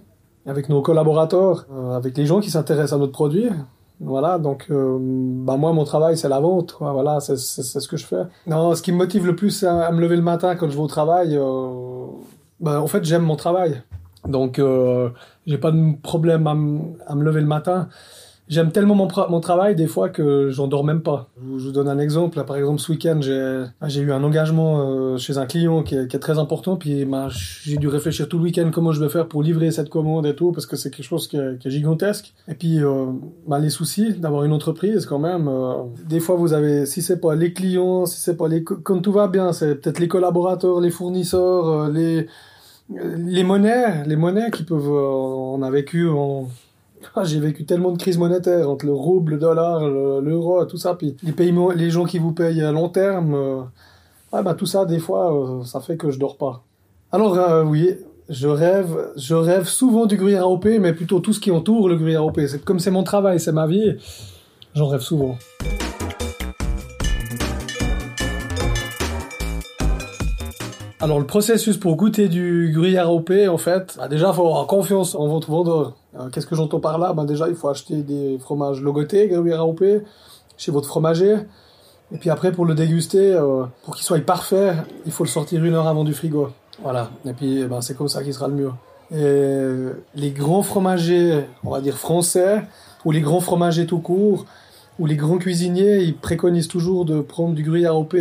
avec 0.45 0.69
nos 0.69 0.81
collaborateurs, 0.81 1.65
euh, 1.71 1.95
avec 1.95 2.17
les 2.17 2.25
gens 2.25 2.39
qui 2.39 2.51
s'intéressent 2.51 2.93
à 2.93 2.97
notre 2.97 3.13
produit. 3.13 3.49
Voilà, 4.01 4.37
donc 4.39 4.67
ben 4.69 5.55
moi, 5.55 5.71
mon 5.71 5.85
travail, 5.85 6.17
c'est 6.17 6.27
la 6.27 6.41
vente. 6.41 6.75
Voilà, 6.81 7.21
c'est 7.21 7.37
ce 7.37 7.87
que 7.87 7.95
je 7.95 8.05
fais. 8.05 8.23
Non, 8.45 8.75
ce 8.75 8.81
qui 8.81 8.91
me 8.91 8.97
motive 8.97 9.25
le 9.25 9.37
plus 9.37 9.63
à, 9.63 9.89
me 9.93 10.01
lever 10.01 10.17
le 10.17 10.21
matin 10.21 10.57
quand 10.57 10.69
je 10.69 10.75
vais 10.75 10.83
au 10.83 10.87
travail, 10.87 11.39
ben, 12.59 12.79
en 12.79 12.87
fait, 12.87 13.05
j'aime 13.05 13.23
mon 13.23 13.37
travail. 13.37 13.81
Donc, 14.27 14.59
euh, 14.59 15.09
j'ai 15.45 15.57
pas 15.57 15.71
de 15.71 16.01
problème 16.01 16.47
à, 16.47 16.55
me 17.15 17.23
lever 17.23 17.41
le 17.41 17.47
matin. 17.47 17.87
J'aime 18.47 18.71
tellement 18.71 18.93
mon, 18.93 19.07
mon, 19.29 19.39
travail 19.39 19.75
des 19.75 19.87
fois 19.87 20.09
que 20.09 20.49
j'en 20.51 20.67
dors 20.67 20.83
même 20.83 21.01
pas. 21.01 21.29
Je 21.41 21.63
vous, 21.63 21.71
donne 21.71 21.87
un 21.87 21.97
exemple. 21.97 22.43
par 22.43 22.55
exemple, 22.55 22.79
ce 22.79 22.91
week-end, 22.91 23.19
j'ai 23.21 24.01
eu 24.01 24.11
un 24.11 24.23
engagement 24.23 24.81
euh, 24.81 25.17
chez 25.17 25.37
un 25.37 25.47
client 25.47 25.81
qui 25.81 25.95
est, 25.95 26.07
qui 26.07 26.15
est 26.15 26.19
très 26.19 26.37
important. 26.37 26.75
Puis 26.75 27.05
ben, 27.05 27.27
j'ai 27.29 27.77
dû 27.77 27.87
réfléchir 27.87 28.29
tout 28.29 28.37
le 28.37 28.43
week-end 28.43 28.69
comment 28.71 28.91
je 28.91 29.03
vais 29.03 29.09
faire 29.09 29.27
pour 29.27 29.41
livrer 29.41 29.71
cette 29.71 29.89
commande 29.89 30.27
et 30.27 30.35
tout, 30.35 30.51
parce 30.51 30.67
que 30.67 30.75
c'est 30.75 30.91
quelque 30.91 31.05
chose 31.05 31.27
qui 31.27 31.37
est, 31.37 31.57
qui 31.59 31.69
est, 31.69 31.71
gigantesque. 31.71 32.33
Et 32.47 32.53
puis, 32.53 32.83
euh, 32.83 33.07
ben, 33.47 33.59
les 33.59 33.71
soucis 33.71 34.13
d'avoir 34.13 34.43
une 34.43 34.53
entreprise 34.53 35.05
quand 35.07 35.19
même. 35.19 35.47
Euh, 35.47 35.83
des 36.07 36.19
fois, 36.19 36.35
vous 36.35 36.53
avez, 36.53 36.85
si 36.85 37.01
c'est 37.01 37.19
pas 37.19 37.35
les 37.35 37.51
clients, 37.51 38.05
si 38.05 38.19
c'est 38.21 38.37
pas 38.37 38.47
les, 38.47 38.63
quand 38.63 38.99
tout 38.99 39.11
va 39.11 39.27
bien, 39.27 39.53
c'est 39.53 39.75
peut-être 39.75 39.99
les 39.99 40.07
collaborateurs, 40.07 40.81
les 40.81 40.91
fournisseurs, 40.91 41.67
euh, 41.67 41.91
les 41.91 42.27
les 42.89 43.43
monnaies, 43.43 44.03
les 44.05 44.15
monnaies 44.15 44.51
qui 44.51 44.63
peuvent, 44.63 44.91
euh, 44.91 45.55
on 45.55 45.61
a 45.61 45.71
vécu, 45.71 46.07
ah, 46.09 46.43
j'ai 47.23 47.39
vécu 47.39 47.65
tellement 47.65 47.91
de 47.91 47.97
crises 47.97 48.17
monétaires 48.17 48.69
entre 48.69 48.85
le 48.85 48.93
rouble, 48.93 49.33
le 49.33 49.37
dollar, 49.37 49.87
l'euro, 49.87 50.65
tout 50.65 50.77
ça, 50.77 50.95
puis 50.95 51.15
les 51.23 51.31
paiements, 51.31 51.71
les 51.71 51.89
gens 51.89 52.05
qui 52.05 52.19
vous 52.19 52.31
payent 52.31 52.61
à 52.61 52.71
long 52.71 52.89
terme, 52.89 53.33
euh, 53.33 54.41
bah, 54.41 54.53
tout 54.53 54.65
ça, 54.65 54.85
des 54.85 54.99
fois, 54.99 55.33
euh, 55.33 55.63
ça 55.63 55.79
fait 55.79 55.97
que 55.97 56.11
je 56.11 56.19
dors 56.19 56.37
pas. 56.37 56.63
Alors 57.11 57.37
oui, 57.65 57.91
je 58.29 58.47
rêve, 58.47 59.11
je 59.15 59.35
rêve 59.35 59.65
souvent 59.65 60.05
du 60.05 60.17
gruyère 60.17 60.43
AOP, 60.43 60.65
mais 60.79 60.93
plutôt 60.93 61.19
tout 61.19 61.33
ce 61.33 61.39
qui 61.39 61.51
entoure 61.51 61.87
le 61.87 61.95
gruyère 61.95 62.21
AOP. 62.21 62.41
C'est 62.47 62.63
comme 62.63 62.79
c'est 62.79 62.91
mon 62.91 63.03
travail, 63.03 63.39
c'est 63.39 63.53
ma 63.53 63.67
vie, 63.67 63.95
j'en 64.73 64.87
rêve 64.87 65.01
souvent. 65.01 65.37
Alors 71.05 71.19
le 71.19 71.27
processus 71.27 71.77
pour 71.77 71.97
goûter 71.97 72.29
du 72.29 72.71
gruyère 72.73 73.13
OP, 73.13 73.31
en 73.47 73.59
fait, 73.59 73.93
bah 73.95 74.07
déjà 74.07 74.29
il 74.29 74.33
faut 74.33 74.47
avoir 74.47 74.65
confiance 74.65 75.13
en 75.13 75.27
votre 75.27 75.51
vendeur. 75.51 75.93
Euh, 76.19 76.29
qu'est-ce 76.31 76.47
que 76.47 76.55
j'entends 76.55 76.79
par 76.79 76.97
là? 76.97 77.13
Bah 77.13 77.25
Déjà 77.25 77.47
il 77.47 77.53
faut 77.53 77.69
acheter 77.69 77.97
des 77.97 78.39
fromages 78.39 78.81
logotés 78.81 79.27
gruyère 79.27 79.59
AOP 79.59 79.83
chez 80.57 80.71
votre 80.71 80.87
fromager. 80.87 81.35
Et 82.11 82.17
puis 82.17 82.31
après 82.31 82.51
pour 82.51 82.65
le 82.65 82.73
déguster, 82.73 83.33
euh, 83.33 83.65
pour 83.83 83.95
qu'il 83.95 84.03
soit 84.03 84.19
parfait, 84.25 84.73
il 85.05 85.11
faut 85.11 85.23
le 85.23 85.29
sortir 85.29 85.63
une 85.63 85.75
heure 85.75 85.85
avant 85.85 86.05
du 86.05 86.13
frigo. 86.15 86.49
Voilà, 86.81 87.11
et 87.23 87.33
puis 87.33 87.59
eh 87.61 87.65
ben, 87.65 87.81
c'est 87.81 87.95
comme 87.95 88.07
ça 88.07 88.23
qu'il 88.23 88.33
sera 88.33 88.47
le 88.47 88.55
mieux. 88.55 89.91
Les 90.15 90.31
grands 90.31 90.63
fromagers, 90.63 91.45
on 91.63 91.69
va 91.69 91.81
dire 91.81 91.99
français, 91.99 92.63
ou 93.05 93.11
les 93.11 93.21
grands 93.21 93.41
fromagers 93.41 93.85
tout 93.85 93.99
court, 93.99 94.47
ou 94.97 95.05
les 95.05 95.17
grands 95.17 95.37
cuisiniers, 95.37 95.97
ils 96.01 96.17
préconisent 96.17 96.67
toujours 96.67 97.05
de 97.05 97.21
prendre 97.21 97.53
du 97.53 97.61
gruyère 97.61 97.95
OP 97.95 98.15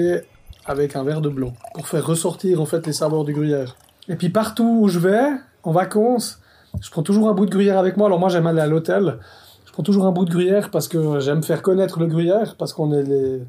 avec 0.67 0.97
un 0.97 1.05
verre 1.05 1.21
de 1.21 1.29
blanc 1.29 1.53
pour 1.75 1.89
faire 1.89 2.07
ressortir 2.07 2.61
en 2.61 2.67
fait 2.67 2.87
les 2.87 2.93
saveurs 2.93 3.25
du 3.25 3.33
gruyère. 3.33 3.77
Et 4.09 4.17
puis 4.17 4.29
partout 4.29 4.79
où 4.83 4.89
je 4.89 4.99
vais, 4.99 5.31
en 5.63 5.73
vacances, 5.73 6.41
je 6.81 6.91
prends 6.91 7.03
toujours 7.03 7.29
un 7.29 7.35
bout 7.35 7.47
de 7.47 7.51
gruyère 7.51 7.79
avec 7.79 7.97
moi. 7.97 8.07
Alors 8.07 8.19
moi 8.19 8.29
j'aime 8.29 8.47
aller 8.47 8.61
à 8.61 8.67
l'hôtel. 8.67 9.19
Je 9.67 9.73
prends 9.73 9.83
toujours 9.83 10.07
un 10.07 10.13
bout 10.13 10.25
de 10.25 10.31
gruyère 10.31 10.71
parce 10.71 10.89
que 10.89 11.21
j'aime 11.21 11.43
faire 11.43 11.63
connaître 11.63 11.99
le 11.99 12.07
gruyère 12.07 12.57
parce 12.57 12.73
qu'on 12.73 12.93
est 12.93 13.03
les 13.03 13.43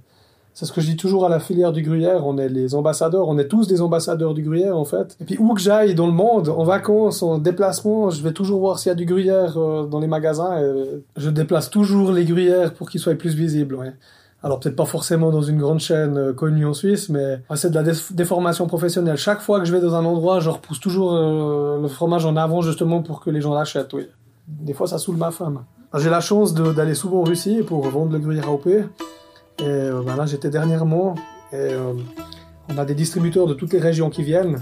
c'est 0.56 0.66
ce 0.66 0.72
que 0.72 0.80
je 0.80 0.88
dis 0.88 0.96
toujours 0.96 1.26
à 1.26 1.30
la 1.30 1.42
filière 1.42 1.74
du 1.74 1.82
gruyère, 1.82 2.26
on 2.26 2.38
est 2.38 2.48
les 2.48 2.76
ambassadeurs, 2.76 3.28
on 3.28 3.38
est 3.38 3.50
tous 3.50 3.68
des 3.68 3.82
ambassadeurs 3.82 4.34
du 4.34 4.42
gruyère 4.42 4.78
en 4.78 4.86
fait. 4.86 5.18
Et 5.20 5.26
puis 5.26 5.38
où 5.38 5.54
que 5.54 5.60
j'aille 5.60 5.96
dans 5.96 6.08
le 6.08 6.14
monde, 6.14 6.48
en 6.48 6.64
vacances, 6.64 7.22
en 7.24 7.40
déplacement, 7.40 8.10
je 8.10 8.24
vais 8.24 8.32
toujours 8.32 8.62
voir 8.62 8.80
s'il 8.80 8.90
y 8.90 8.94
a 8.94 8.96
du 8.96 9.04
gruyère 9.04 9.58
euh, 9.58 9.86
dans 9.86 10.00
les 10.00 10.08
magasins 10.08 10.58
et 10.62 11.04
je 11.18 11.30
déplace 11.30 11.70
toujours 11.70 12.14
les 12.14 12.24
gruyères 12.24 12.74
pour 12.74 12.90
qu'ils 12.90 13.02
soient 13.02 13.16
plus 13.16 13.36
visibles. 13.36 13.78
Alors 14.46 14.60
peut-être 14.60 14.76
pas 14.76 14.86
forcément 14.86 15.32
dans 15.32 15.42
une 15.42 15.58
grande 15.58 15.80
chaîne 15.80 16.18
euh, 16.18 16.32
connue 16.32 16.68
en 16.68 16.76
Suisse, 16.76 17.10
mais 17.10 17.42
c'est 17.56 17.72
de 17.72 17.80
la 17.80 17.92
déformation 18.12 18.68
professionnelle. 18.68 19.18
Chaque 19.18 19.42
fois 19.42 19.60
que 19.60 19.66
je 19.66 19.74
vais 19.74 19.82
dans 19.82 19.96
un 19.96 20.06
endroit, 20.06 20.40
je 20.40 20.52
repousse 20.52 20.80
toujours 20.80 21.16
euh, 21.16 21.82
le 21.82 21.88
fromage 21.88 22.28
en 22.28 22.36
avant 22.36 22.62
justement 22.62 23.02
pour 23.02 23.22
que 23.22 23.32
les 23.32 23.42
gens 23.42 23.56
l'achètent. 23.56 23.92
Oui. 23.94 24.08
Des 24.48 24.74
fois, 24.74 24.86
ça 24.86 25.00
saoule 25.00 25.18
ma 25.18 25.32
femme. 25.32 25.64
J'ai 25.98 26.12
la 26.12 26.20
chance 26.20 26.54
d'aller 26.54 26.94
souvent 26.94 27.22
en 27.22 27.24
Russie 27.24 27.64
pour 27.66 27.90
vendre 27.90 28.12
le 28.12 28.20
gruyère 28.20 28.48
AOP. 28.48 28.68
Et 28.68 28.84
euh, 29.64 30.04
ben 30.06 30.16
là, 30.16 30.28
j'étais 30.28 30.52
dernièrement 30.52 31.16
on 31.54 32.78
a 32.78 32.84
des 32.84 32.96
distributeurs 32.96 33.48
de 33.48 33.54
toutes 33.54 33.72
les 33.74 33.80
régions 33.80 34.10
qui 34.10 34.22
viennent. 34.22 34.60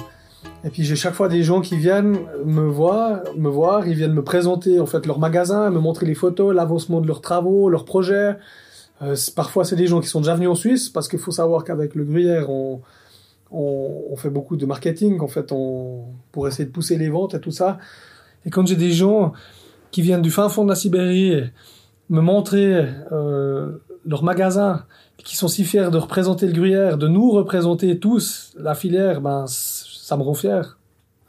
Et 0.64 0.70
puis 0.70 0.84
j'ai 0.84 0.96
chaque 0.96 1.14
fois 1.14 1.28
des 1.28 1.44
gens 1.44 1.60
qui 1.60 1.76
viennent 1.76 2.20
me 2.46 2.68
voir, 2.68 3.22
me 3.36 3.50
voir, 3.50 3.88
ils 3.88 3.96
viennent 3.96 4.14
me 4.14 4.24
présenter 4.24 4.80
en 4.80 4.86
fait 4.86 5.06
leur 5.08 5.20
magasin, 5.20 5.72
me 5.72 5.80
montrer 5.80 6.06
les 6.06 6.14
photos, 6.14 6.54
l'avancement 6.56 7.02
de 7.02 7.08
leurs 7.08 7.22
travaux, 7.22 7.68
leurs 7.68 7.84
projets. 7.84 8.38
Euh, 9.04 9.16
parfois, 9.36 9.66
c'est 9.66 9.76
des 9.76 9.88
gens 9.88 10.02
qui 10.02 10.08
sont 10.08 10.22
déjà 10.22 10.36
venus 10.36 10.50
en 10.50 10.56
Suisse, 10.56 10.90
parce 10.90 11.08
qu'il 11.08 11.20
faut 11.20 11.32
savoir 11.32 11.64
qu'avec 11.64 11.96
le 11.96 12.04
gruyère, 12.04 12.50
on, 12.50 12.82
fait 14.16 14.30
beaucoup 14.30 14.56
de 14.56 14.66
marketing, 14.66 15.20
en 15.20 15.28
fait, 15.28 15.52
on, 15.52 16.06
pour 16.32 16.48
essayer 16.48 16.66
de 16.66 16.72
pousser 16.72 16.98
les 16.98 17.10
ventes 17.10 17.34
et 17.34 17.40
tout 17.40 17.52
ça. 17.52 17.78
Et 18.46 18.50
quand 18.50 18.66
j'ai 18.66 18.76
des 18.76 18.92
gens 18.92 19.34
qui 19.92 20.02
viennent 20.02 20.22
du 20.22 20.32
fin 20.32 20.50
fond 20.50 20.64
de 20.64 20.70
la 20.70 20.76
Sibérie 20.76 21.44
me 22.10 22.22
montrer 22.22 22.88
euh, 23.12 23.78
leur 24.06 24.24
magasin, 24.24 24.86
qui 25.18 25.36
sont 25.36 25.48
si 25.48 25.64
fiers 25.64 25.90
de 25.90 25.98
représenter 25.98 26.48
le 26.48 26.54
gruyère, 26.54 26.98
de 26.98 27.08
nous 27.08 27.32
représenter 27.32 28.00
tous 28.00 28.54
la 28.58 28.76
filière, 28.76 29.22
ben 29.22 29.46
ça 29.48 30.18
me 30.18 30.24
rend 30.24 30.34
fier. 30.34 30.78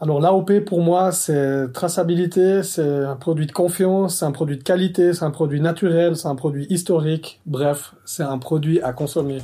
Alors 0.04 0.20
l'AOP 0.20 0.60
pour 0.66 0.82
moi 0.82 1.12
c'est 1.12 1.72
traçabilité, 1.72 2.62
c'est 2.62 2.82
un 2.82 3.16
produit 3.16 3.46
de 3.46 3.52
confiance, 3.52 4.18
c'est 4.18 4.26
un 4.26 4.32
produit 4.32 4.58
de 4.58 4.62
qualité, 4.62 5.14
c'est 5.14 5.24
un 5.24 5.30
produit 5.30 5.62
naturel, 5.62 6.14
c'est 6.14 6.28
un 6.28 6.34
produit 6.34 6.66
historique, 6.68 7.40
bref, 7.46 7.94
c'est 8.04 8.22
un 8.22 8.36
produit 8.36 8.82
à 8.82 8.92
consommer. 8.92 9.38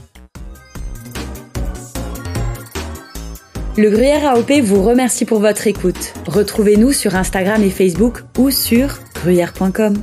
Le 3.78 3.88
Gruyère 3.88 4.34
AOP 4.34 4.50
vous 4.62 4.82
remercie 4.82 5.24
pour 5.24 5.40
votre 5.40 5.66
écoute. 5.66 6.12
Retrouvez-nous 6.26 6.92
sur 6.92 7.14
Instagram 7.14 7.62
et 7.62 7.70
Facebook 7.70 8.24
ou 8.36 8.50
sur 8.50 8.98
gruyère.com. 9.14 9.94